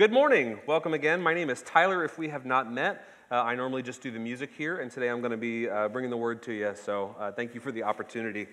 [0.00, 0.58] good morning.
[0.66, 1.20] Welcome again.
[1.20, 2.06] My name is Tyler.
[2.06, 5.08] If we have not met, uh, I normally just do the music here, and today
[5.08, 6.72] I'm going to be uh, bringing the word to you.
[6.74, 8.46] So uh, thank you for the opportunity.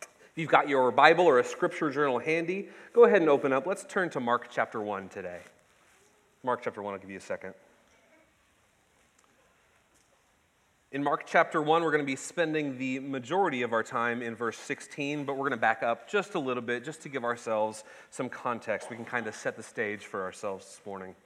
[0.00, 3.66] If you've got your Bible or a scripture journal handy, go ahead and open up.
[3.66, 5.40] Let's turn to Mark chapter 1 today.
[6.44, 7.54] Mark chapter 1, I'll give you a second.
[10.94, 14.36] In Mark chapter 1, we're going to be spending the majority of our time in
[14.36, 17.24] verse 16, but we're going to back up just a little bit just to give
[17.24, 18.90] ourselves some context.
[18.90, 21.16] We can kind of set the stage for ourselves this morning.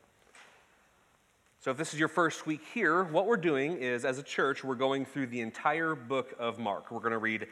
[1.61, 4.65] So, if this is your first week here, what we're doing is, as a church,
[4.65, 6.91] we're going through the entire book of Mark.
[6.91, 7.47] We're going to read,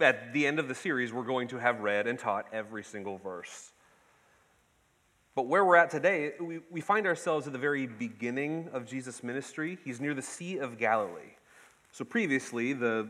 [0.00, 3.18] at the end of the series, we're going to have read and taught every single
[3.18, 3.70] verse.
[5.36, 9.22] But where we're at today, we, we find ourselves at the very beginning of Jesus'
[9.22, 9.78] ministry.
[9.84, 11.36] He's near the Sea of Galilee.
[11.94, 13.06] So previously, the,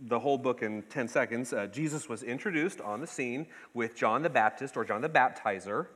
[0.00, 4.22] the whole book in 10 seconds, uh, Jesus was introduced on the scene with John
[4.22, 5.88] the Baptist or John the Baptizer.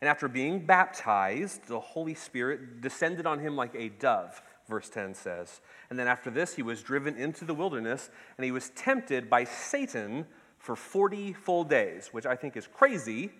[0.00, 5.12] And after being baptized, the Holy Spirit descended on him like a dove, verse 10
[5.12, 5.60] says.
[5.90, 9.44] And then after this, he was driven into the wilderness and he was tempted by
[9.44, 10.24] Satan
[10.56, 13.30] for 40 full days, which I think is crazy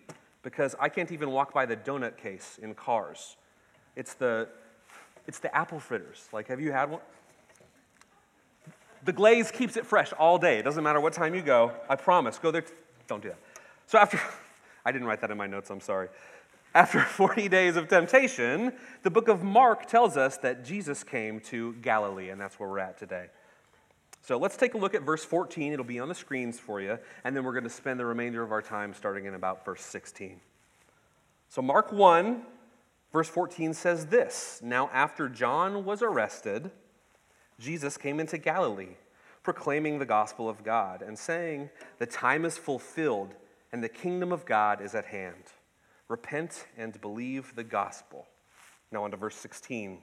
[0.42, 3.36] because I can't even walk by the donut case in Carrs.
[3.96, 4.50] It's the,
[5.26, 6.28] it's the apple fritters.
[6.30, 7.00] Like, have you had one?
[9.04, 10.58] The glaze keeps it fresh all day.
[10.58, 11.72] It doesn't matter what time you go.
[11.88, 12.38] I promise.
[12.38, 12.62] Go there.
[12.62, 12.72] T-
[13.06, 13.38] Don't do that.
[13.86, 14.18] So after,
[14.84, 16.08] I didn't write that in my notes, I'm sorry.
[16.74, 21.74] After 40 days of temptation, the book of Mark tells us that Jesus came to
[21.74, 23.26] Galilee, and that's where we're at today.
[24.22, 25.74] So let's take a look at verse 14.
[25.74, 28.42] It'll be on the screens for you, and then we're going to spend the remainder
[28.42, 30.40] of our time starting in about verse 16.
[31.50, 32.42] So, Mark 1,
[33.12, 36.70] verse 14 says this Now, after John was arrested,
[37.58, 38.96] Jesus came into Galilee,
[39.42, 43.34] proclaiming the gospel of God and saying, The time is fulfilled
[43.72, 45.44] and the kingdom of God is at hand.
[46.08, 48.26] Repent and believe the gospel.
[48.92, 49.98] Now, on to verse 16.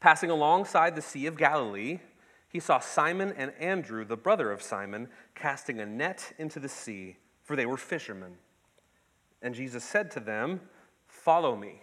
[0.00, 1.98] Passing alongside the Sea of Galilee,
[2.48, 7.16] he saw Simon and Andrew, the brother of Simon, casting a net into the sea,
[7.42, 8.36] for they were fishermen.
[9.42, 10.60] And Jesus said to them,
[11.06, 11.82] Follow me,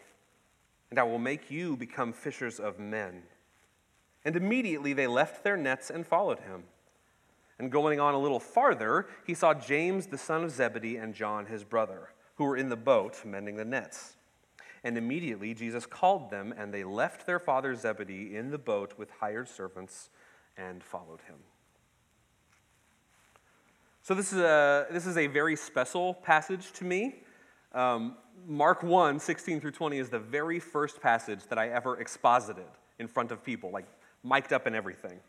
[0.89, 3.23] and I will make you become fishers of men.
[4.25, 6.63] And immediately they left their nets and followed him.
[7.59, 11.45] And going on a little farther, he saw James the son of Zebedee and John
[11.45, 14.15] his brother, who were in the boat mending the nets.
[14.83, 19.09] And immediately Jesus called them, and they left their father Zebedee in the boat with
[19.19, 20.09] hired servants
[20.57, 21.37] and followed him.
[24.01, 27.21] So, this is a, this is a very special passage to me.
[27.73, 32.67] Um, Mark 1, 16 through 20 is the very first passage that I ever exposited
[32.99, 33.85] in front of people, like
[34.23, 35.19] mic'd up and everything.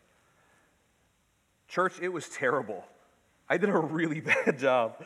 [1.67, 2.83] Church, it was terrible.
[3.47, 5.03] I did a really bad job.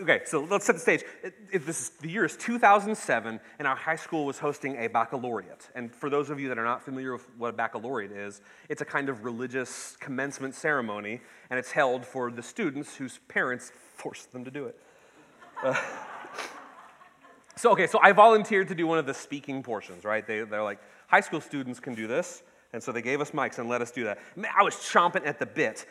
[0.00, 1.02] Okay, so let's set the stage.
[1.22, 4.88] It, it, this is, the year is 2007, and our high school was hosting a
[4.88, 5.68] baccalaureate.
[5.74, 8.80] And for those of you that are not familiar with what a baccalaureate is, it's
[8.80, 11.20] a kind of religious commencement ceremony,
[11.50, 14.78] and it's held for the students whose parents forced them to do it.
[15.62, 15.74] Uh,
[17.56, 20.26] so, okay, so I volunteered to do one of the speaking portions, right?
[20.26, 22.42] They, they're like, high school students can do this.
[22.72, 24.18] And so they gave us mics and let us do that.
[24.56, 25.86] I was chomping at the bit.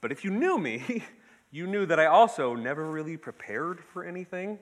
[0.00, 1.04] But if you knew me,
[1.50, 4.58] you knew that I also never really prepared for anything.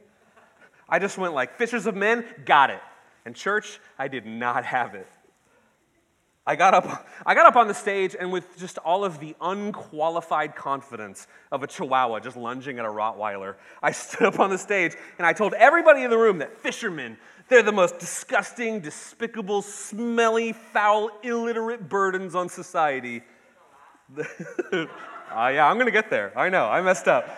[0.88, 2.80] I just went like, fishers of men, got it.
[3.24, 5.06] And church, I did not have it.
[6.46, 9.36] I got, up, I got up on the stage and with just all of the
[9.40, 14.58] unqualified confidence of a chihuahua just lunging at a Rottweiler, I stood up on the
[14.58, 17.18] stage and I told everybody in the room that fishermen
[17.50, 23.22] they're the most disgusting, despicable, smelly, foul, illiterate burdens on society.
[24.16, 24.24] uh,
[25.30, 26.32] yeah, I'm going to get there.
[26.38, 27.28] I know, I messed up.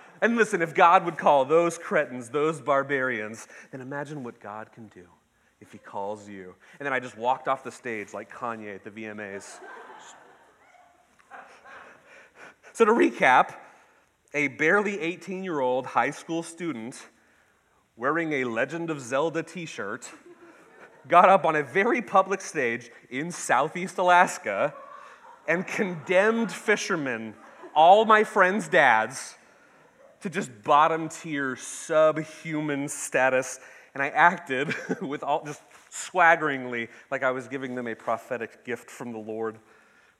[0.20, 4.88] and listen, if God would call those cretins, those barbarians, then imagine what God can
[4.88, 5.06] do
[5.60, 6.54] if he calls you.
[6.80, 9.60] And then I just walked off the stage like Kanye at the VMAs.
[12.72, 13.54] so to recap,
[14.34, 17.00] a barely 18 year old high school student
[17.96, 20.10] wearing a Legend of Zelda t shirt,
[21.06, 24.74] got up on a very public stage in Southeast Alaska
[25.46, 27.34] and condemned fishermen,
[27.74, 29.36] all my friends' dads,
[30.20, 33.60] to just bottom tier subhuman status.
[33.92, 38.90] And I acted with all just swaggeringly like I was giving them a prophetic gift
[38.90, 39.58] from the Lord.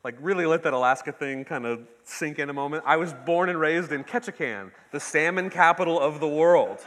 [0.05, 2.85] Like, really let that Alaska thing kind of sink in a moment.
[2.87, 6.87] I was born and raised in Ketchikan, the salmon capital of the world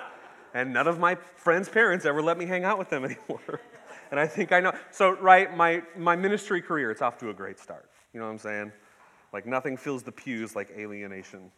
[0.54, 3.62] and none of my friends' parents ever let me hang out with them anymore.
[4.12, 4.74] and I think I know.
[4.92, 7.90] So, right, my, my ministry career, it's off to a great start.
[8.14, 8.72] You know what I'm saying?
[9.34, 11.52] Like, nothing fills the pews like alienation.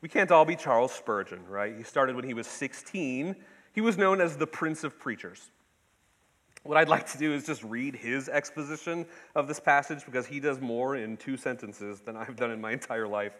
[0.00, 1.74] We can't all be Charles Spurgeon, right?
[1.76, 3.34] He started when he was 16.
[3.72, 5.50] He was known as the Prince of Preachers.
[6.62, 10.38] What I'd like to do is just read his exposition of this passage because he
[10.38, 13.32] does more in two sentences than I've done in my entire life.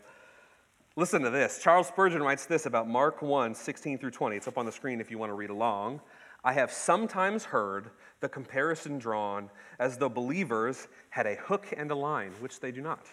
[0.98, 1.60] Listen to this.
[1.62, 4.34] Charles Spurgeon writes this about Mark 1 16 through 20.
[4.34, 6.00] It's up on the screen if you want to read along.
[6.42, 9.48] I have sometimes heard the comparison drawn
[9.78, 13.06] as though believers had a hook and a line, which they do not.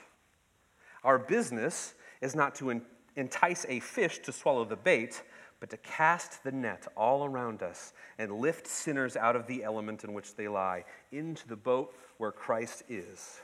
[1.04, 2.82] Our business is not to
[3.18, 5.22] entice a fish to swallow the bait,
[5.60, 10.04] but to cast the net all around us and lift sinners out of the element
[10.04, 13.42] in which they lie into the boat where Christ is.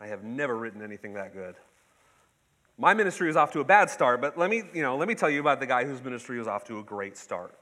[0.00, 1.54] I have never written anything that good.
[2.80, 5.16] My ministry was off to a bad start, but let me, you know, let me
[5.16, 7.58] tell you about the guy whose ministry was off to a great start.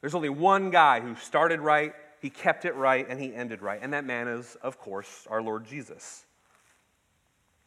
[0.00, 1.92] There's only one guy who started right,
[2.22, 5.42] he kept it right, and he ended right, and that man is, of course, our
[5.42, 6.24] Lord Jesus.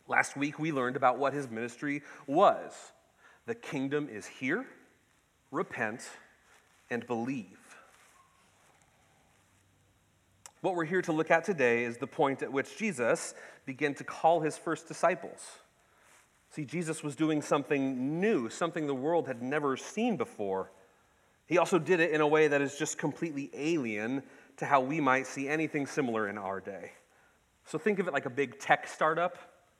[0.07, 2.73] Last week, we learned about what his ministry was.
[3.45, 4.65] The kingdom is here,
[5.51, 6.09] repent,
[6.89, 7.59] and believe.
[10.61, 14.03] What we're here to look at today is the point at which Jesus began to
[14.03, 15.39] call his first disciples.
[16.49, 20.71] See, Jesus was doing something new, something the world had never seen before.
[21.45, 24.23] He also did it in a way that is just completely alien
[24.57, 26.91] to how we might see anything similar in our day.
[27.65, 29.37] So think of it like a big tech startup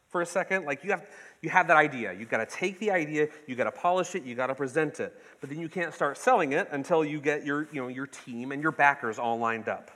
[0.10, 0.66] for a second.
[0.66, 1.08] Like you have,
[1.42, 2.14] you have that idea.
[2.14, 5.00] You've got to take the idea, you've got to polish it, you've got to present
[5.00, 5.16] it.
[5.42, 8.52] But then you can't start selling it until you get your, you know, your team
[8.52, 9.92] and your backers all lined up.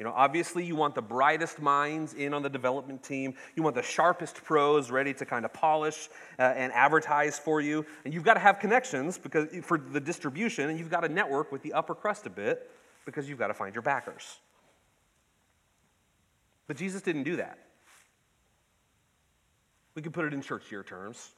[0.00, 3.34] You know, obviously you want the brightest minds in on the development team.
[3.54, 6.08] You want the sharpest pros ready to kind of polish
[6.38, 7.84] uh, and advertise for you.
[8.06, 11.52] And you've got to have connections because for the distribution and you've got to network
[11.52, 12.70] with the upper crust a bit
[13.04, 14.38] because you've got to find your backers.
[16.66, 17.58] But Jesus didn't do that.
[19.94, 21.32] We could put it in church year terms.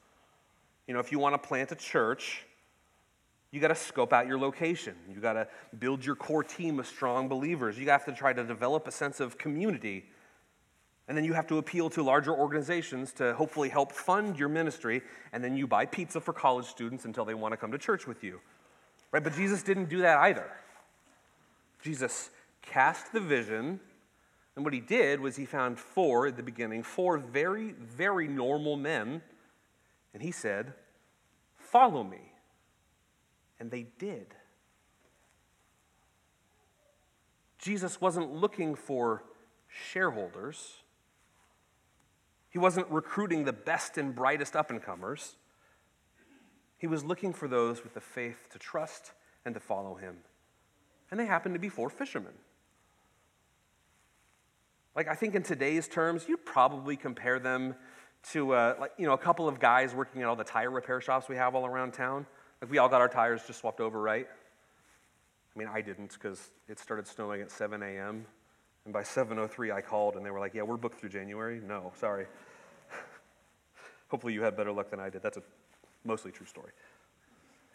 [0.86, 2.44] You know, if you want to plant a church,
[3.52, 4.94] you got to scope out your location.
[5.08, 5.46] You got to
[5.78, 7.78] build your core team of strong believers.
[7.78, 10.06] You have to try to develop a sense of community.
[11.06, 15.02] And then you have to appeal to larger organizations to hopefully help fund your ministry.
[15.32, 18.06] And then you buy pizza for college students until they want to come to church
[18.06, 18.40] with you.
[19.12, 19.22] Right?
[19.22, 20.50] But Jesus didn't do that either.
[21.82, 22.30] Jesus
[22.62, 23.78] cast the vision
[24.54, 28.76] and what he did was he found four at the beginning, four very, very normal
[28.76, 29.22] men,
[30.12, 30.74] and he said,
[31.56, 32.31] Follow me.
[33.58, 34.34] And they did.
[37.58, 39.22] Jesus wasn't looking for
[39.68, 40.74] shareholders.
[42.50, 45.36] He wasn't recruiting the best and brightest up and comers.
[46.76, 49.12] He was looking for those with the faith to trust
[49.44, 50.16] and to follow him.
[51.10, 52.32] And they happened to be four fishermen.
[54.96, 57.76] Like, I think in today's terms, you'd probably compare them
[58.32, 61.00] to, uh, like, you know, a couple of guys working at all the tire repair
[61.00, 62.26] shops we have all around town.
[62.62, 64.26] Like, we all got our tires just swapped over, right?
[65.54, 68.24] I mean, I didn't because it started snowing at 7 a.m.
[68.84, 71.60] And by 7.03, I called and they were like, yeah, we're booked through January.
[71.60, 72.26] No, sorry.
[74.08, 75.22] Hopefully you had better luck than I did.
[75.24, 75.42] That's a
[76.04, 76.70] mostly true story.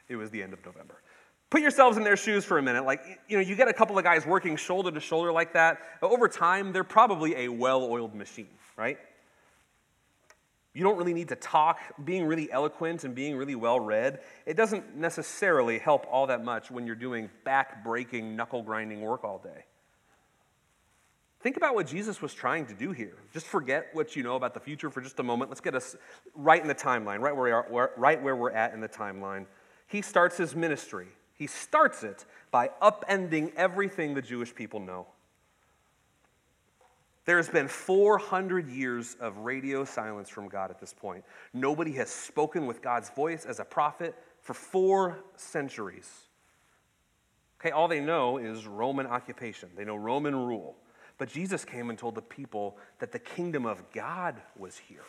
[0.07, 1.01] It was the end of November.
[1.49, 2.85] Put yourselves in their shoes for a minute.
[2.85, 5.79] Like, you know, you get a couple of guys working shoulder to shoulder like that.
[6.01, 8.97] Over time, they're probably a well oiled machine, right?
[10.77, 11.79] You don't really need to talk.
[12.05, 16.69] Being really eloquent and being really well read, it doesn't necessarily help all that much
[16.69, 19.65] when you're doing back breaking, knuckle grinding work all day.
[21.39, 23.15] Think about what Jesus was trying to do here.
[23.33, 25.49] Just forget what you know about the future for just a moment.
[25.49, 25.95] Let's get us
[26.35, 29.47] right in the timeline, right where, we are, right where we're at in the timeline.
[29.87, 31.07] He starts his ministry.
[31.33, 35.07] He starts it by upending everything the Jewish people know.
[37.27, 41.25] There's been 400 years of radio silence from God at this point.
[41.53, 46.09] Nobody has spoken with God's voice as a prophet for four centuries.
[47.59, 50.77] Okay, all they know is Roman occupation, they know Roman rule.
[51.17, 55.03] But Jesus came and told the people that the kingdom of God was here.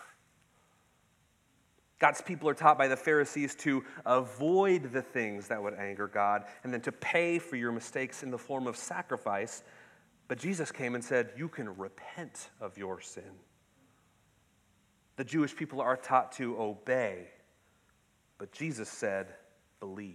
[2.00, 6.46] God's people are taught by the Pharisees to avoid the things that would anger God
[6.64, 9.62] and then to pay for your mistakes in the form of sacrifice.
[10.28, 13.22] But Jesus came and said, You can repent of your sin.
[15.16, 17.26] The Jewish people are taught to obey,
[18.36, 19.26] but Jesus said,
[19.80, 20.14] Believe.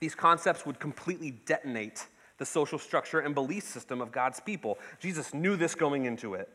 [0.00, 2.08] These concepts would completely detonate
[2.38, 4.78] the social structure and belief system of God's people.
[4.98, 6.48] Jesus knew this going into it.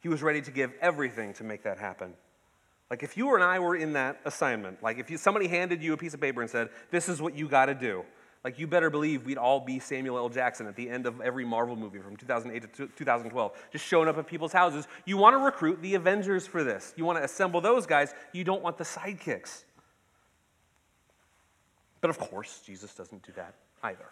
[0.00, 2.12] He was ready to give everything to make that happen.
[2.90, 5.94] Like if you and I were in that assignment, like if you, somebody handed you
[5.94, 8.04] a piece of paper and said, This is what you got to do,
[8.44, 10.28] Like, you better believe we'd all be Samuel L.
[10.28, 14.18] Jackson at the end of every Marvel movie from 2008 to 2012, just showing up
[14.18, 14.86] at people's houses.
[15.04, 16.94] You want to recruit the Avengers for this.
[16.96, 18.14] You want to assemble those guys.
[18.32, 19.64] You don't want the sidekicks.
[22.00, 24.10] But of course, Jesus doesn't do that either.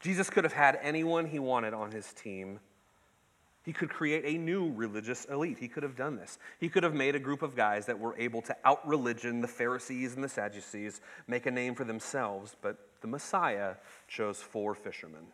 [0.00, 2.58] Jesus could have had anyone he wanted on his team
[3.62, 5.58] he could create a new religious elite.
[5.58, 6.38] He could have done this.
[6.58, 9.48] He could have made a group of guys that were able to out religion the
[9.48, 13.74] Pharisees and the Sadducees, make a name for themselves, but the Messiah
[14.08, 15.26] chose four fishermen.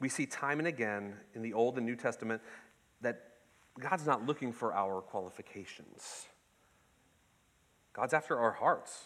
[0.00, 2.42] We see time and again in the Old and New Testament
[3.00, 3.22] that
[3.78, 6.26] God's not looking for our qualifications,
[7.92, 9.04] God's after our hearts.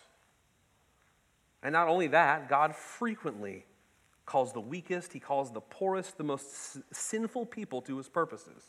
[1.63, 3.67] And not only that, God frequently
[4.29, 8.63] calls the weakest, he calls the poorest, the most sinful people to his purposes.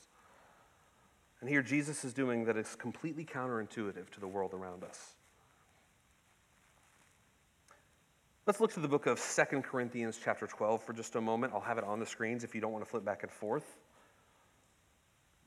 [1.41, 5.15] And here Jesus is doing that is completely counterintuitive to the world around us.
[8.47, 11.51] Let's look to the book of Second Corinthians chapter 12 for just a moment.
[11.53, 13.77] I'll have it on the screens if you don't want to flip back and forth.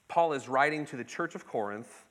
[0.09, 2.05] Paul is writing to the church of Corinth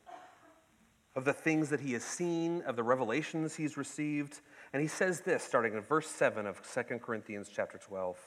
[1.15, 4.41] of the things that he has seen, of the revelations he's received,
[4.73, 8.17] and he says this starting in verse 7 of 2 Corinthians chapter 12.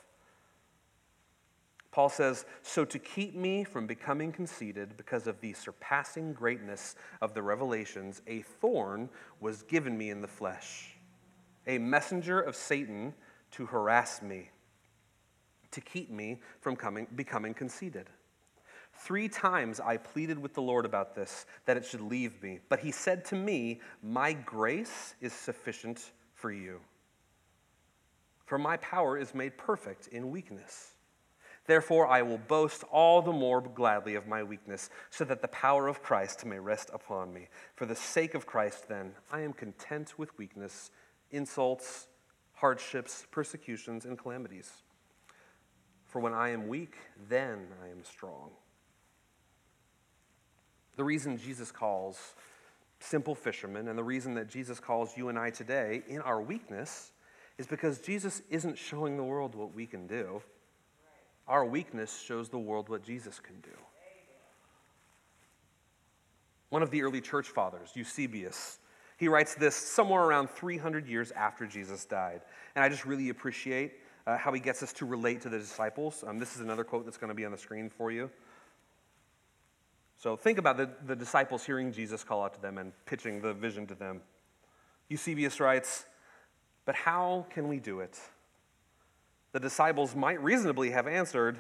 [1.90, 7.34] Paul says, So to keep me from becoming conceited because of the surpassing greatness of
[7.34, 9.08] the revelations, a thorn
[9.40, 10.96] was given me in the flesh,
[11.68, 13.14] a messenger of Satan
[13.52, 14.50] to harass me,
[15.70, 18.10] to keep me from coming, becoming conceited.
[18.92, 22.58] Three times I pleaded with the Lord about this, that it should leave me.
[22.68, 26.80] But he said to me, My grace is sufficient for you.
[28.44, 30.94] For my power is made perfect in weakness.
[31.66, 35.88] Therefore, I will boast all the more gladly of my weakness, so that the power
[35.88, 37.48] of Christ may rest upon me.
[37.74, 40.90] For the sake of Christ, then, I am content with weakness,
[41.30, 42.08] insults,
[42.52, 44.70] hardships, persecutions, and calamities.
[46.04, 46.96] For when I am weak,
[47.28, 48.50] then I am strong.
[50.96, 52.34] The reason Jesus calls
[53.04, 53.88] simple fishermen.
[53.88, 57.12] And the reason that Jesus calls you and I today in our weakness
[57.58, 60.42] is because Jesus isn't showing the world what we can do.
[61.46, 63.76] Our weakness shows the world what Jesus can do.
[66.70, 68.78] One of the early church fathers, Eusebius,
[69.16, 72.40] he writes this somewhere around 300 years after Jesus died.
[72.74, 73.92] And I just really appreciate
[74.26, 76.24] uh, how he gets us to relate to the disciples.
[76.26, 78.30] Um, this is another quote that's going to be on the screen for you.
[80.16, 83.52] So think about the, the disciples hearing Jesus call out to them and pitching the
[83.52, 84.22] vision to them.
[85.08, 86.06] Eusebius writes,
[86.84, 88.18] But how can we do it?
[89.52, 91.58] The disciples might reasonably have answered,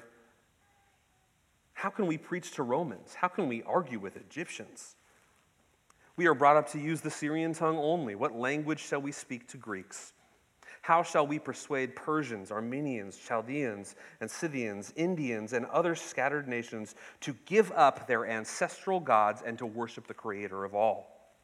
[1.74, 3.14] How can we preach to Romans?
[3.14, 4.96] How can we argue with Egyptians?
[6.16, 8.14] We are brought up to use the Syrian tongue only.
[8.14, 10.13] What language shall we speak to Greeks?
[10.84, 17.34] How shall we persuade Persians, Armenians, Chaldeans, and Scythians, Indians, and other scattered nations to
[17.46, 21.38] give up their ancestral gods and to worship the Creator of all?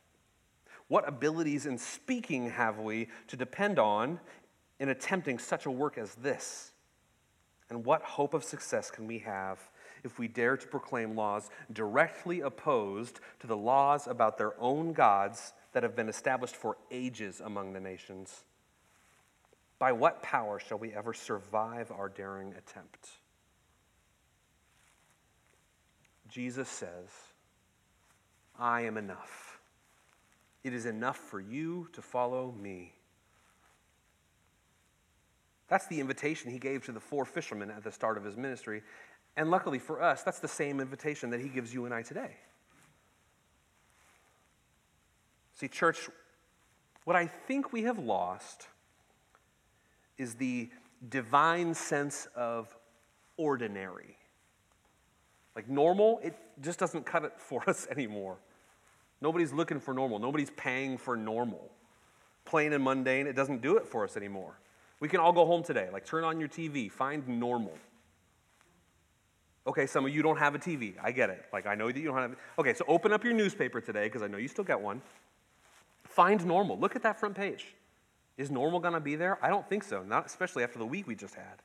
[0.89, 4.21] What abilities in speaking have we to depend on
[4.79, 6.73] in attempting such a work as this?
[7.71, 9.59] And what hope of success can we have
[10.05, 15.55] if we dare to proclaim laws directly opposed to the laws about their own gods
[15.73, 18.45] that have been established for ages among the nations?
[19.81, 23.09] By what power shall we ever survive our daring attempt?
[26.29, 27.09] Jesus says,
[28.59, 29.59] I am enough.
[30.63, 32.93] It is enough for you to follow me.
[35.69, 38.83] That's the invitation he gave to the four fishermen at the start of his ministry.
[39.35, 42.37] And luckily for us, that's the same invitation that he gives you and I today.
[45.55, 46.11] See, church,
[47.05, 48.67] what I think we have lost
[50.21, 50.69] is the
[51.09, 52.77] divine sense of
[53.39, 54.19] ordinary.
[55.57, 58.37] Like normal, it just doesn't cut it for us anymore.
[59.23, 60.19] Nobody's looking for normal.
[60.19, 61.71] Nobody's paying for normal.
[62.45, 64.59] Plain and mundane, it doesn't do it for us anymore.
[64.99, 65.89] We can all go home today.
[65.93, 67.77] Like, turn on your TV, find normal.
[69.67, 70.95] Okay, some of you don't have a TV.
[71.03, 71.45] I get it.
[71.53, 72.37] Like, I know that you don't have.
[72.59, 75.01] Okay, so open up your newspaper today because I know you still get one.
[76.05, 76.79] Find normal.
[76.79, 77.75] Look at that front page.
[78.41, 79.39] Is normal going to be there?
[79.45, 81.61] I don't think so, not especially after the week we just had.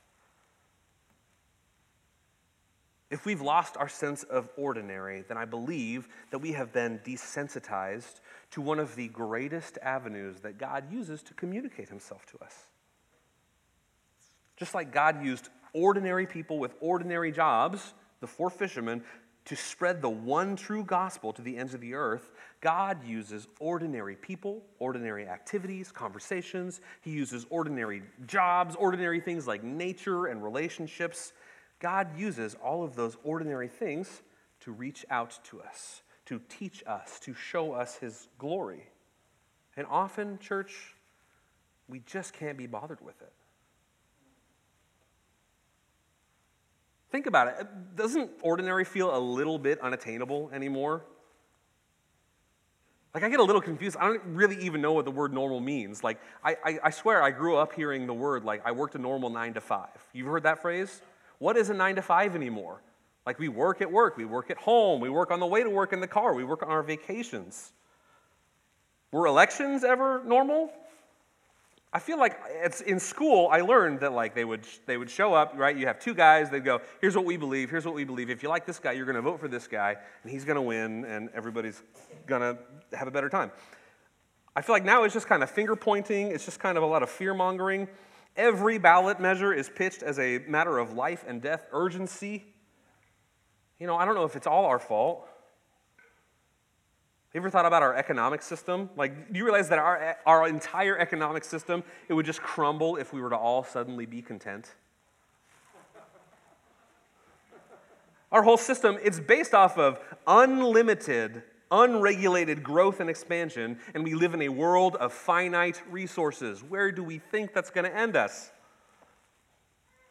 [3.10, 8.20] If we've lost our sense of ordinary, then I believe that we have been desensitized
[8.51, 12.53] to one of the greatest avenues that God uses to communicate himself to us.
[14.58, 19.01] Just like God used ordinary people with ordinary jobs, the four fishermen,
[19.46, 22.32] to spread the one true gospel to the ends of the earth,
[22.66, 26.82] God uses ordinary people, ordinary activities, conversations.
[27.02, 31.34] He uses ordinary jobs, ordinary things like nature and relationships.
[31.80, 34.24] God uses all of those ordinary things
[34.62, 38.90] to reach out to us, to teach us, to show us His glory.
[39.78, 40.96] And often, church,
[41.88, 43.34] we just can't be bothered with it.
[47.12, 47.96] Think about it.
[47.96, 51.04] Doesn't ordinary feel a little bit unattainable anymore?
[53.16, 53.96] Like, I get a little confused.
[53.98, 56.04] I don't really even know what the word normal means.
[56.04, 58.98] Like, I, I, I, swear I grew up hearing the word, like, I worked a
[58.98, 59.88] normal nine to five.
[60.12, 61.02] You've heard that phrase?
[61.40, 62.82] What is a nine to five anymore?
[63.26, 65.70] Like, we work at work, we work at home, we work on the way to
[65.70, 67.72] work in the car, we work on our vacations.
[69.14, 70.70] Were elections ever normal?
[71.96, 73.48] I feel like it's in school.
[73.50, 75.74] I learned that like they would they would show up, right?
[75.74, 76.50] You have two guys.
[76.50, 77.70] They'd go, "Here's what we believe.
[77.70, 78.30] Here's what we believe.
[78.30, 80.58] If you like this guy, you're going to vote for this guy, and he's going
[80.58, 81.82] to win, and everybody's
[82.25, 82.58] going to
[82.98, 83.50] have a better time."
[84.58, 86.32] I feel like now it's just kind of finger pointing.
[86.32, 87.88] It's just kind of a lot of fear mongering.
[88.36, 92.44] Every ballot measure is pitched as a matter of life and death urgency.
[93.80, 95.30] You know, I don't know if it's all our fault.
[97.36, 98.89] You ever thought about our economic system?
[98.96, 103.12] Like, do you realize that our, our entire economic system, it would just crumble if
[103.12, 104.74] we were to all suddenly be content?
[108.32, 114.34] Our whole system, it's based off of unlimited, unregulated growth and expansion, and we live
[114.34, 116.63] in a world of finite resources.
[116.63, 118.51] Where do we think that's going to end us?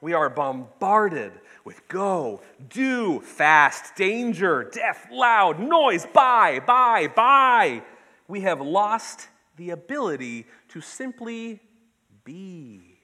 [0.04, 1.32] We are bombarded
[1.64, 7.82] with go, do, fast, danger, death, loud, noise, buy, buy, buy.
[8.28, 11.58] We have lost the ability to simply
[12.22, 12.98] be.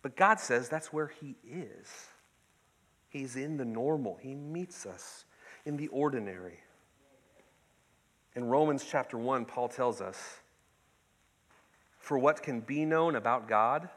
[0.00, 2.06] But God says that's where He is.
[3.08, 5.24] He's in the normal, He meets us
[5.64, 6.60] in the ordinary.
[8.36, 10.38] In Romans chapter 1, Paul tells us
[11.98, 13.88] For what can be known about God?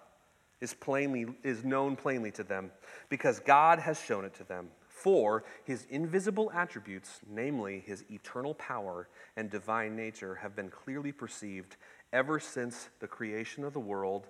[0.61, 2.71] Is, plainly, is known plainly to them,
[3.09, 4.69] because God has shown it to them.
[4.87, 11.77] For his invisible attributes, namely his eternal power and divine nature, have been clearly perceived
[12.11, 14.25] ever since the creation of the world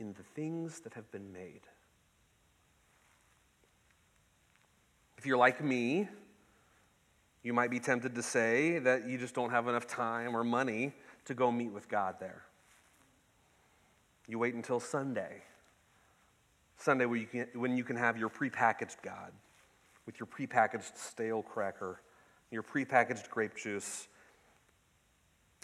[0.00, 1.60] in the things that have been made.
[5.18, 6.08] If you're like me,
[7.42, 10.92] you might be tempted to say that you just don't have enough time or money
[11.26, 12.42] to go meet with God there.
[14.26, 15.42] You wait until Sunday
[16.76, 19.32] Sunday where you can, when you can have your prepackaged God
[20.06, 22.00] with your prepackaged stale cracker,
[22.50, 24.08] your prepackaged grape juice,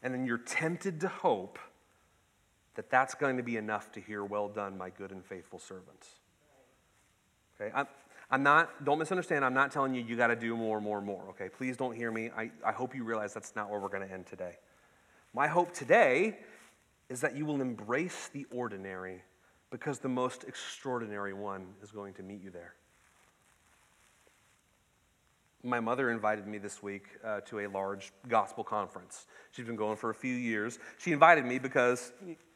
[0.03, 1.59] and then you're tempted to hope
[2.75, 6.09] that that's going to be enough to hear, Well done, my good and faithful servants.
[7.61, 7.71] Okay?
[7.75, 7.87] I'm,
[8.31, 11.23] I'm not, don't misunderstand, I'm not telling you you got to do more, more, more.
[11.31, 11.49] Okay?
[11.49, 12.31] Please don't hear me.
[12.37, 14.57] I, I hope you realize that's not where we're going to end today.
[15.35, 16.39] My hope today
[17.09, 19.23] is that you will embrace the ordinary
[19.73, 22.75] because the most extraordinary one is going to meet you there.
[25.65, 29.27] My mother invited me this week uh, to a large gospel conference.
[29.51, 30.79] She's been going for a few years.
[30.99, 32.13] She invited me because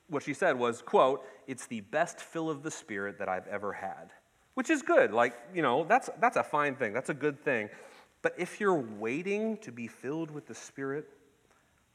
[0.08, 3.72] what she said was, quote, it's the best fill of the spirit that I've ever
[3.72, 4.10] had.
[4.54, 5.12] Which is good.
[5.12, 6.92] Like, you know, that's that's a fine thing.
[6.92, 7.68] That's a good thing.
[8.22, 11.08] But if you're waiting to be filled with the spirit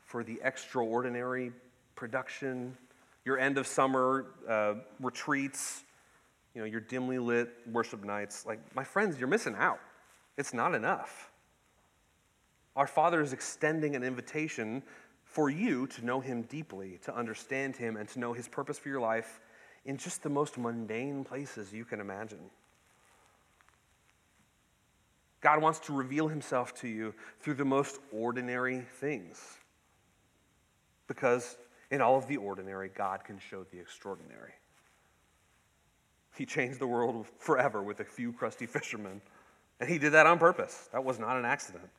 [0.06, 1.52] for the extraordinary
[1.96, 2.78] production
[3.26, 5.84] your end of summer uh, retreats,
[6.56, 8.46] you know, your dimly lit worship nights.
[8.46, 9.80] Like, my friends, you're missing out.
[10.38, 11.30] It's not enough.
[12.76, 14.84] Our Father is extending an invitation
[15.24, 18.90] for you to know Him deeply, to understand Him, and to know His purpose for
[18.90, 19.40] your life
[19.86, 22.50] in just the most mundane places you can imagine.
[25.42, 29.58] God wants to reveal Himself to you through the most ordinary things
[31.08, 31.58] because
[31.92, 34.54] in all of the ordinary, God can show the extraordinary.
[36.36, 39.22] He changed the world forever with a few crusty fishermen,
[39.80, 40.90] and he did that on purpose.
[40.94, 41.90] That was not an accident.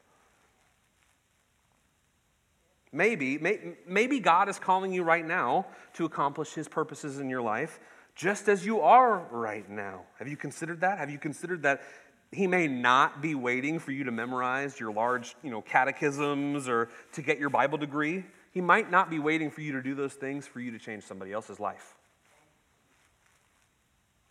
[2.90, 7.42] Maybe, may, maybe God is calling you right now to accomplish his purposes in your
[7.42, 7.78] life
[8.14, 10.02] just as you are right now.
[10.18, 10.98] Have you considered that?
[10.98, 11.82] Have you considered that
[12.30, 16.90] he may not be waiting for you to memorize your large, you know, catechisms or
[17.12, 18.24] to get your Bible degree?
[18.52, 21.04] He might not be waiting for you to do those things for you to change
[21.04, 21.96] somebody else's life.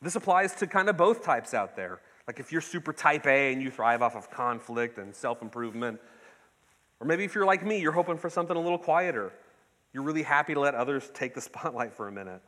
[0.01, 1.99] This applies to kind of both types out there.
[2.27, 5.99] Like if you're super type A and you thrive off of conflict and self improvement,
[6.99, 9.33] or maybe if you're like me, you're hoping for something a little quieter.
[9.91, 12.41] You're really happy to let others take the spotlight for a minute.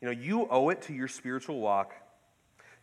[0.00, 1.94] You know, you owe it to your spiritual walk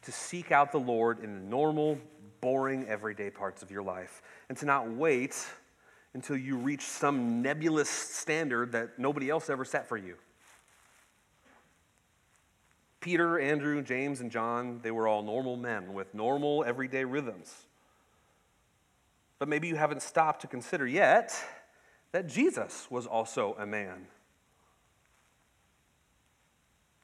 [0.03, 1.97] to seek out the Lord in the normal,
[2.41, 5.47] boring, everyday parts of your life and to not wait
[6.15, 10.15] until you reach some nebulous standard that nobody else ever set for you.
[13.01, 17.53] Peter, Andrew, James, and John, they were all normal men with normal everyday rhythms.
[19.37, 21.35] But maybe you haven't stopped to consider yet
[22.13, 24.07] that Jesus was also a man.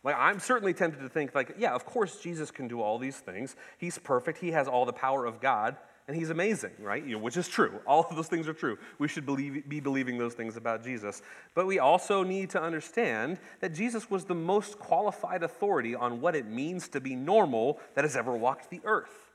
[0.04, 3.17] Like, I'm certainly tempted to think, like, yeah, of course Jesus can do all these
[3.17, 3.58] things.
[3.78, 4.39] He's perfect.
[4.39, 5.76] He has all the power of God,
[6.12, 7.06] and he's amazing, right?
[7.06, 7.80] You know, which is true.
[7.88, 8.78] All of those things are true.
[9.00, 11.21] We should believe, be believing those things about Jesus.
[11.56, 16.36] But we also need to understand that Jesus was the most qualified authority on what
[16.36, 19.32] it means to be normal that has ever walked the earth.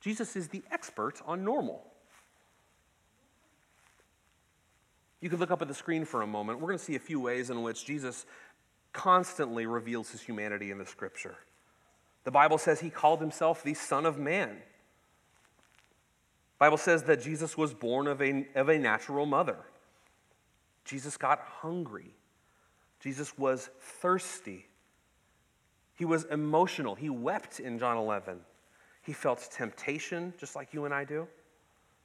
[0.00, 1.84] Jesus is the expert on normal.
[5.20, 6.60] You can look up at the screen for a moment.
[6.60, 8.24] We're going to see a few ways in which Jesus
[8.94, 11.36] constantly reveals his humanity in the scripture.
[12.24, 14.56] The Bible says he called himself the Son of Man.
[16.58, 19.58] Bible says that Jesus was born of a, of a natural mother.
[20.84, 22.14] Jesus got hungry.
[23.00, 24.66] Jesus was thirsty.
[25.94, 26.94] He was emotional.
[26.94, 28.40] He wept in John 11.
[29.02, 31.28] He felt temptation, just like you and I do.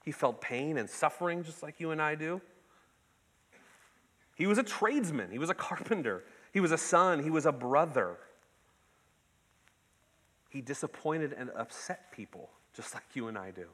[0.04, 2.42] He felt pain and suffering, just like you and I do.
[4.36, 6.24] He was a tradesman, he was a carpenter.
[6.52, 8.18] He was a son, he was a brother.
[10.50, 13.68] He disappointed and upset people, just like you and I do.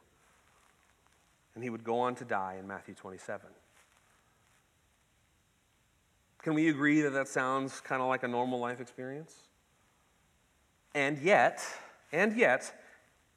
[1.58, 3.50] And he would go on to die in Matthew 27.
[6.44, 9.34] Can we agree that that sounds kind of like a normal life experience?
[10.94, 11.66] And yet,
[12.12, 12.72] and yet,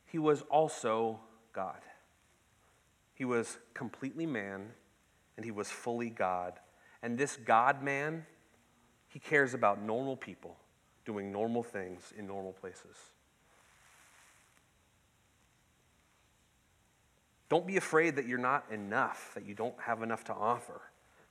[0.05, 1.19] he was also
[1.55, 1.81] God.
[3.15, 4.67] He was completely man
[5.39, 6.61] and he was fully God.
[7.03, 8.27] And this God man
[9.09, 10.59] he cares about normal people
[11.07, 12.99] doing normal things in normal places.
[17.51, 20.81] Don't be afraid that you're not enough, that you don't have enough to offer.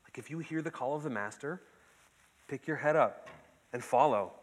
[0.03, 1.61] Like if you hear the call of the master,
[2.47, 3.29] pick your head up
[3.73, 4.33] and follow.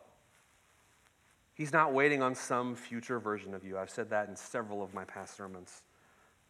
[1.54, 3.78] He's not waiting on some future version of you.
[3.78, 5.82] I've said that in several of my past sermons.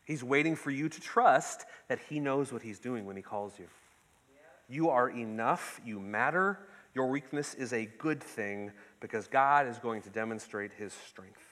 [0.05, 3.59] He's waiting for you to trust that he knows what he's doing when he calls
[3.59, 3.67] you.
[4.69, 6.61] You are enough, you matter,
[6.95, 11.46] your weakness is a good thing because God is going to demonstrate his strength.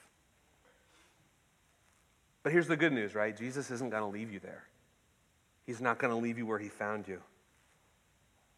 [2.45, 3.35] But here's the good news, right?
[3.35, 4.65] Jesus isn't going to leave you there.
[5.65, 7.19] He's not going to leave you where he found you.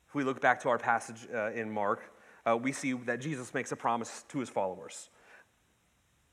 [0.10, 2.02] If we look back to our passage uh, in Mark,
[2.46, 5.10] uh, we see that Jesus makes a promise to his followers.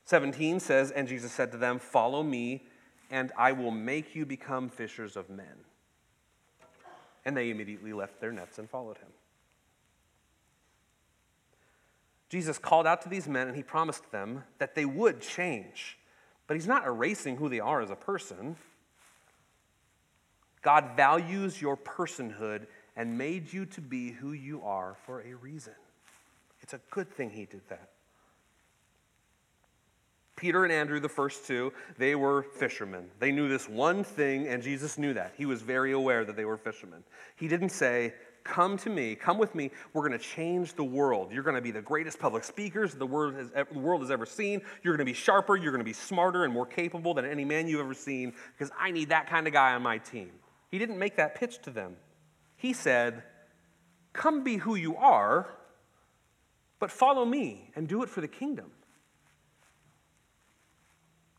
[0.03, 2.65] 17 says, And Jesus said to them, Follow me,
[3.09, 5.63] and I will make you become fishers of men.
[7.23, 9.13] And they immediately left their nets and followed him.
[12.27, 15.97] Jesus called out to these men and he promised them that they would change.
[16.47, 18.55] But he's not erasing who they are as a person.
[20.61, 25.73] God values your personhood and made you to be who you are for a reason.
[26.61, 27.89] It's a good thing he did that.
[30.35, 33.09] Peter and Andrew, the first two, they were fishermen.
[33.19, 35.33] They knew this one thing, and Jesus knew that.
[35.37, 37.03] He was very aware that they were fishermen.
[37.37, 38.13] He didn't say,
[38.45, 39.71] Come to me, come with me.
[39.91, 41.31] We're going to change the world.
[41.31, 44.25] You're going to be the greatest public speakers the world, has, the world has ever
[44.27, 44.61] seen.
[44.83, 47.43] You're going to be sharper, you're going to be smarter and more capable than any
[47.43, 50.29] man you've ever seen because I need that kind of guy on my team.
[50.69, 51.95] He didn't make that pitch to them.
[52.55, 53.23] He said,
[54.13, 55.49] Come be who you are,
[56.79, 58.69] but follow me and do it for the kingdom.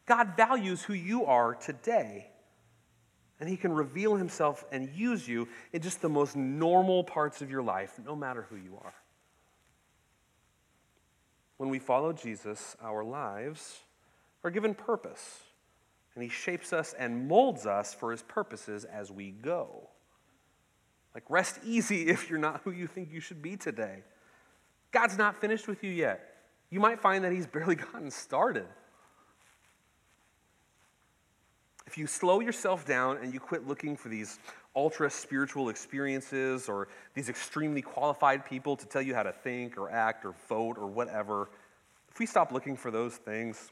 [0.06, 2.30] God values who you are today.
[3.38, 7.50] And he can reveal himself and use you in just the most normal parts of
[7.50, 8.94] your life, no matter who you are.
[11.58, 13.80] When we follow Jesus, our lives
[14.44, 15.40] are given purpose,
[16.14, 19.88] and he shapes us and molds us for his purposes as we go.
[21.14, 24.04] Like, rest easy if you're not who you think you should be today.
[24.92, 26.36] God's not finished with you yet.
[26.70, 28.66] You might find that he's barely gotten started.
[31.86, 34.38] If you slow yourself down and you quit looking for these
[34.74, 39.90] ultra spiritual experiences or these extremely qualified people to tell you how to think or
[39.90, 41.48] act or vote or whatever,
[42.10, 43.70] if we stop looking for those things,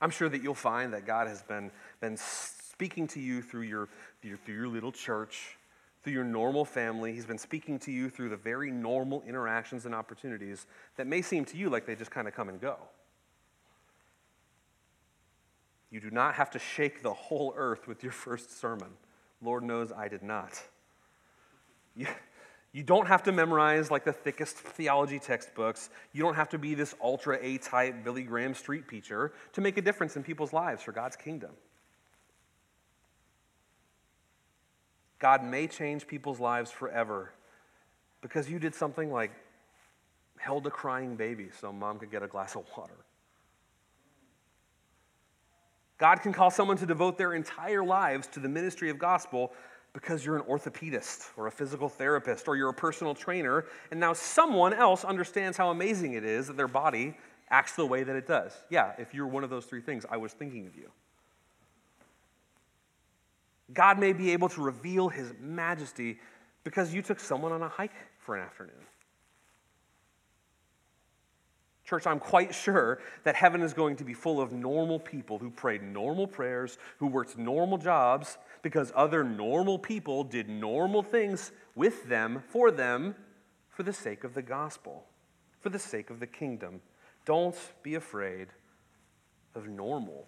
[0.00, 3.88] I'm sure that you'll find that God has been, been speaking to you through your,
[4.22, 5.56] through your little church,
[6.02, 7.12] through your normal family.
[7.12, 11.44] He's been speaking to you through the very normal interactions and opportunities that may seem
[11.46, 12.76] to you like they just kind of come and go.
[15.90, 18.90] You do not have to shake the whole earth with your first sermon.
[19.40, 20.62] Lord knows I did not.
[21.94, 22.06] You,
[22.72, 25.88] You don't have to memorize like the thickest theology textbooks.
[26.12, 29.78] You don't have to be this ultra A type Billy Graham street preacher to make
[29.78, 31.50] a difference in people's lives for God's kingdom.
[35.18, 37.32] God may change people's lives forever
[38.20, 39.32] because you did something like
[40.38, 42.94] held a crying baby so mom could get a glass of water.
[45.98, 49.52] God can call someone to devote their entire lives to the ministry of gospel
[49.92, 54.12] because you're an orthopedist or a physical therapist or you're a personal trainer, and now
[54.12, 57.16] someone else understands how amazing it is that their body
[57.50, 58.52] acts the way that it does.
[58.70, 60.90] Yeah, if you're one of those three things, I was thinking of you.
[63.72, 66.18] God may be able to reveal his majesty
[66.64, 68.74] because you took someone on a hike for an afternoon.
[71.88, 75.48] Church, I'm quite sure that heaven is going to be full of normal people who
[75.48, 82.06] prayed normal prayers, who worked normal jobs, because other normal people did normal things with
[82.06, 83.14] them, for them,
[83.70, 85.06] for the sake of the gospel,
[85.60, 86.82] for the sake of the kingdom.
[87.24, 88.48] Don't be afraid
[89.54, 90.26] of normal.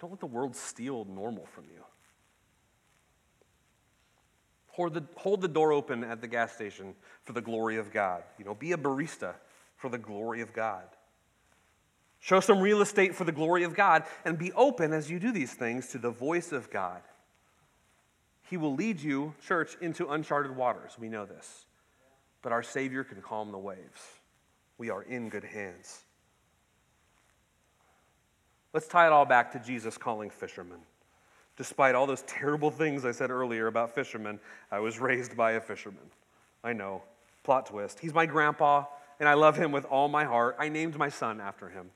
[0.00, 1.84] Don't let the world steal normal from you.
[4.72, 8.24] Hold the, hold the door open at the gas station for the glory of God.
[8.36, 9.34] You know, be a barista
[9.80, 10.84] for the glory of God.
[12.20, 15.32] Show some real estate for the glory of God and be open as you do
[15.32, 17.00] these things to the voice of God.
[18.50, 20.96] He will lead you, church, into uncharted waters.
[20.98, 21.64] We know this.
[22.42, 24.02] But our Savior can calm the waves.
[24.76, 26.04] We are in good hands.
[28.74, 30.78] Let's tie it all back to Jesus calling fishermen.
[31.56, 34.40] Despite all those terrible things I said earlier about fishermen,
[34.70, 36.10] I was raised by a fisherman.
[36.62, 37.02] I know.
[37.44, 37.98] Plot twist.
[37.98, 38.84] He's my grandpa
[39.20, 40.56] and I love him with all my heart.
[40.58, 41.90] I named my son after him.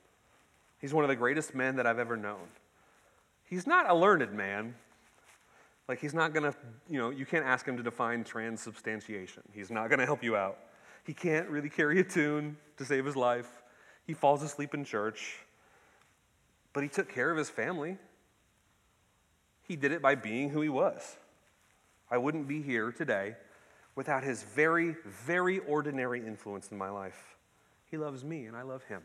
[0.78, 2.46] He's one of the greatest men that I've ever known.
[3.44, 4.74] He's not a learned man.
[5.88, 6.58] Like, he's not going to,
[6.88, 9.42] you know, you can't ask him to define transubstantiation.
[9.52, 10.58] He's not going to help you out.
[11.04, 13.50] He can't really carry a tune to save his life.
[14.06, 15.38] He falls asleep in church.
[16.74, 17.96] But he took care of his family.
[19.66, 21.16] He did it by being who he was.
[22.10, 23.36] I wouldn't be here today
[23.94, 27.36] without his very, very ordinary influence in my life.
[27.86, 29.02] He loves me and I love him.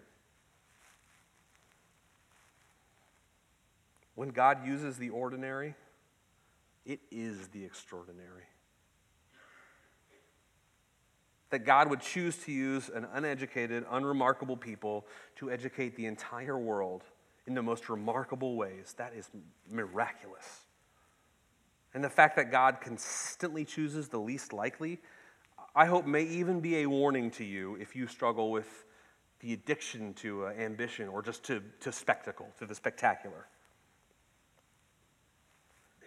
[4.15, 5.75] When God uses the ordinary,
[6.85, 8.43] it is the extraordinary.
[11.51, 15.05] That God would choose to use an uneducated, unremarkable people
[15.37, 17.03] to educate the entire world
[17.47, 19.29] in the most remarkable ways, that is
[19.69, 20.65] miraculous.
[21.93, 24.99] And the fact that God consistently chooses the least likely,
[25.75, 28.85] I hope may even be a warning to you if you struggle with
[29.39, 33.47] the addiction to uh, ambition or just to, to spectacle, to the spectacular.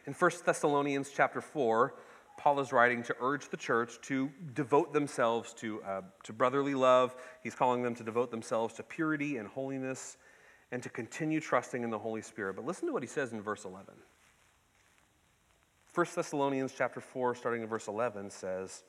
[0.06, 1.94] In 1 Thessalonians chapter 4,
[2.36, 7.14] Paul is writing to urge the church to devote themselves to, uh, to brotherly love.
[7.42, 10.16] He's calling them to devote themselves to purity and holiness
[10.72, 12.56] and to continue trusting in the Holy Spirit.
[12.56, 13.94] But listen to what he says in verse 11.
[15.94, 18.84] 1 Thessalonians chapter 4, starting in verse 11, says,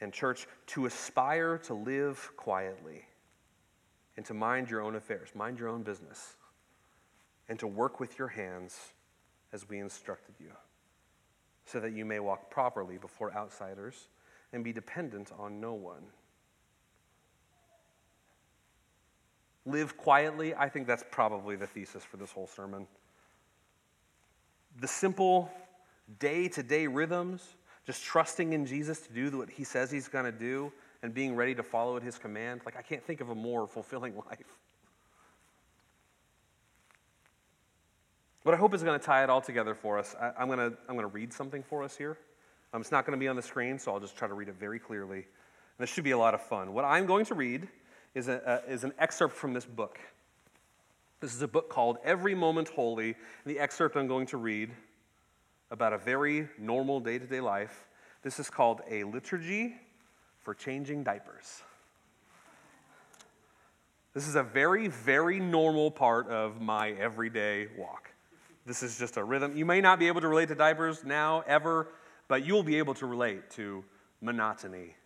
[0.00, 3.04] and church, to aspire to live quietly
[4.16, 6.36] and to mind your own affairs, mind your own business,
[7.50, 8.78] and to work with your hands
[9.52, 10.52] as we instructed you,
[11.66, 14.08] so that you may walk properly before outsiders
[14.54, 16.02] and be dependent on no one.
[19.66, 22.86] Live quietly, I think that's probably the thesis for this whole sermon.
[24.80, 25.50] The simple
[26.18, 30.24] day to day rhythms, just trusting in Jesus to do what he says he's going
[30.24, 32.60] to do and being ready to follow at his command.
[32.64, 34.56] Like, I can't think of a more fulfilling life.
[38.42, 40.58] What I hope is going to tie it all together for us, I, am going
[40.58, 42.16] to, I'm going to read something for us here.
[42.72, 44.48] Um, it's not going to be on the screen, so I'll just try to read
[44.48, 45.18] it very clearly.
[45.18, 45.24] And
[45.78, 46.72] this should be a lot of fun.
[46.72, 47.68] What I'm going to read
[48.14, 49.98] is, a, is an excerpt from this book.
[51.20, 53.08] This is a book called Every Moment Holy.
[53.08, 54.70] And the excerpt I'm going to read
[55.70, 57.86] about a very normal day to day life.
[58.22, 59.74] This is called a liturgy
[60.40, 61.62] for changing diapers.
[64.12, 68.10] This is a very, very normal part of my everyday walk.
[68.66, 69.56] This is just a rhythm.
[69.56, 71.88] You may not be able to relate to diapers now, ever,
[72.26, 73.84] but you'll be able to relate to
[74.20, 74.96] monotony,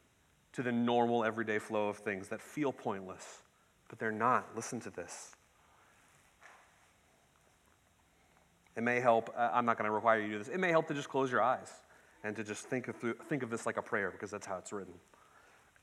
[0.55, 3.43] to the normal everyday flow of things that feel pointless,
[3.89, 4.57] but they're not.
[4.57, 5.37] Listen to this.
[8.77, 10.71] It may help, uh, I'm not going to require you to do this, it may
[10.71, 11.71] help to just close your eyes
[12.25, 12.97] and to just think of,
[13.29, 14.95] think of this like a prayer because that's how it's written.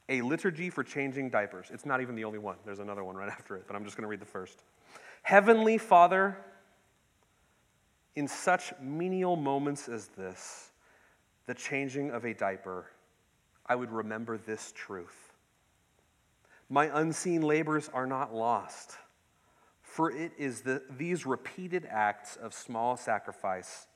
[0.09, 1.67] A liturgy for changing diapers.
[1.71, 3.95] It's not even the only one, there's another one right after it, but I'm just
[3.95, 4.63] going to read the first.
[5.23, 6.37] Heavenly Father,
[8.15, 10.71] in such menial moments as this,
[11.45, 12.87] the changing of a diaper,
[13.65, 15.33] I would remember this truth.
[16.69, 18.97] My unseen labors are not lost,
[19.91, 23.87] for it is the, these repeated acts of small sacrifice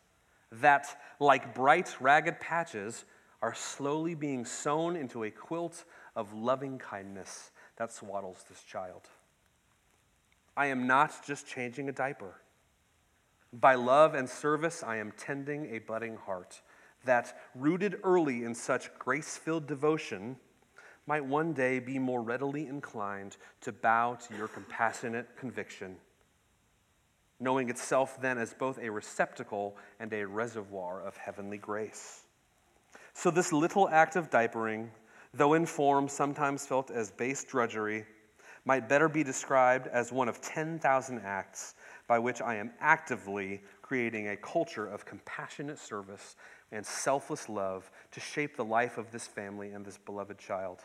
[0.52, 3.06] that, like bright, ragged patches,
[3.42, 9.04] are slowly being sewn into a quilt of loving kindness that swaddles this child.
[10.58, 12.42] I am not just changing a diaper.
[13.54, 16.62] By love and service, I am tending a budding heart
[17.06, 20.36] that, rooted early in such grace filled devotion,
[21.08, 25.96] might one day be more readily inclined to bow to your compassionate conviction,
[27.40, 32.24] knowing itself then as both a receptacle and a reservoir of heavenly grace.
[33.14, 34.90] So, this little act of diapering,
[35.34, 38.06] though in form sometimes felt as base drudgery,
[38.66, 41.76] might better be described as one of 10,000 acts
[42.08, 46.36] by which I am actively creating a culture of compassionate service
[46.72, 50.82] and selfless love to shape the life of this family and this beloved child.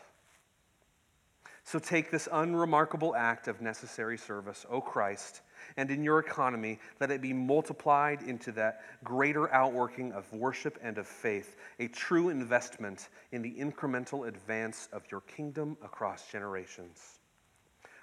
[1.63, 5.41] So take this unremarkable act of necessary service, O Christ,
[5.77, 10.97] and in your economy, let it be multiplied into that greater outworking of worship and
[10.97, 17.19] of faith, a true investment in the incremental advance of your kingdom across generations.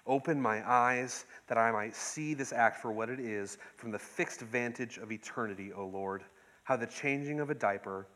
[0.06, 3.98] Open my eyes that I might see this act for what it is from the
[3.98, 6.22] fixed vantage of eternity, O Lord,
[6.62, 8.06] how the changing of a diaper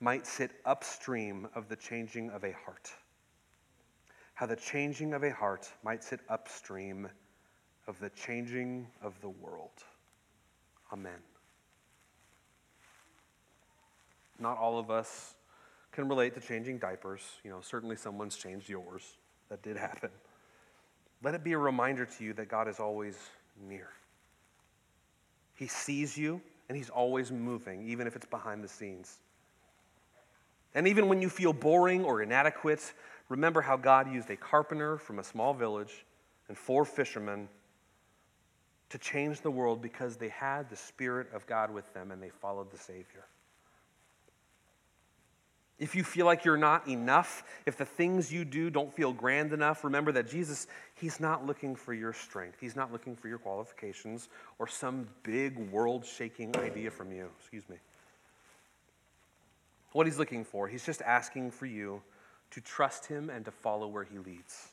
[0.00, 2.92] might sit upstream of the changing of a heart.
[4.38, 7.08] How the changing of a heart might sit upstream
[7.88, 9.82] of the changing of the world.
[10.92, 11.18] Amen.
[14.38, 15.34] Not all of us
[15.90, 17.20] can relate to changing diapers.
[17.42, 19.02] You know, certainly someone's changed yours.
[19.48, 20.10] That did happen.
[21.20, 23.18] Let it be a reminder to you that God is always
[23.68, 23.88] near.
[25.56, 29.18] He sees you and He's always moving, even if it's behind the scenes.
[30.76, 32.92] And even when you feel boring or inadequate,
[33.28, 36.04] remember how God used a carpenter from a small village
[36.48, 37.48] and four fishermen
[38.90, 42.30] to change the world because they had the Spirit of God with them and they
[42.30, 43.26] followed the Savior.
[45.78, 49.52] If you feel like you're not enough, if the things you do don't feel grand
[49.52, 52.58] enough, remember that Jesus, He's not looking for your strength.
[52.60, 57.28] He's not looking for your qualifications or some big world shaking idea from you.
[57.38, 57.76] Excuse me.
[59.92, 62.02] What He's looking for, He's just asking for you
[62.50, 64.68] to trust Him and to follow where He leads.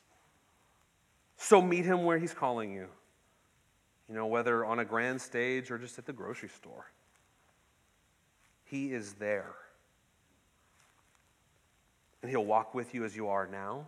[1.36, 2.86] So meet Him where He's calling you.
[4.08, 6.86] You know, whether on a grand stage or just at the grocery store.
[8.64, 9.54] He is there.
[12.22, 13.86] And He'll walk with you as you are now.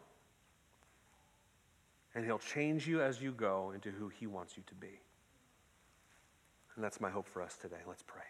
[2.15, 5.01] And He'll change you as you go into who He wants you to be.
[6.75, 7.77] And that's my hope for us today.
[7.87, 8.23] Let's pray.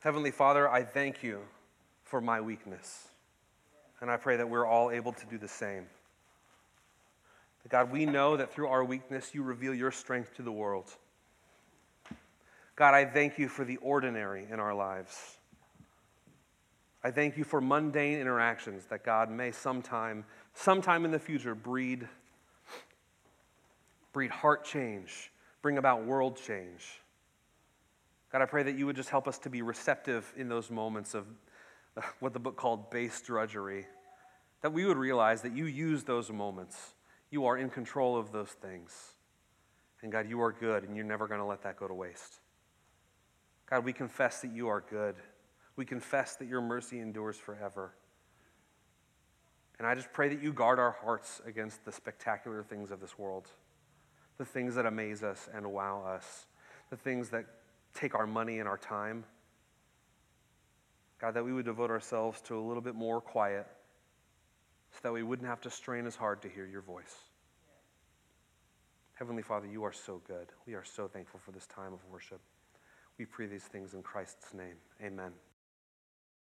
[0.00, 1.40] Heavenly Father, I thank you
[2.10, 3.06] for my weakness.
[4.00, 5.86] And I pray that we're all able to do the same.
[7.68, 10.90] God, we know that through our weakness, you reveal your strength to the world.
[12.74, 15.36] God, I thank you for the ordinary in our lives.
[17.04, 22.08] I thank you for mundane interactions that God may sometime, sometime in the future, breed,
[24.12, 25.30] breed heart change,
[25.62, 27.00] bring about world change.
[28.32, 31.14] God, I pray that you would just help us to be receptive in those moments
[31.14, 31.26] of
[32.20, 33.86] what the book called base drudgery,
[34.62, 36.76] that we would realize that you use those moments.
[37.30, 39.14] You are in control of those things.
[40.02, 42.40] And God, you are good, and you're never going to let that go to waste.
[43.68, 45.14] God, we confess that you are good.
[45.76, 47.92] We confess that your mercy endures forever.
[49.78, 53.18] And I just pray that you guard our hearts against the spectacular things of this
[53.18, 53.48] world,
[54.36, 56.46] the things that amaze us and wow us,
[56.90, 57.46] the things that
[57.94, 59.24] take our money and our time.
[61.20, 63.66] God, that we would devote ourselves to a little bit more quiet
[64.92, 67.14] so that we wouldn't have to strain as hard to hear your voice.
[69.14, 70.46] Heavenly Father, you are so good.
[70.66, 72.40] We are so thankful for this time of worship.
[73.18, 74.76] We pray these things in Christ's name.
[75.02, 75.32] Amen.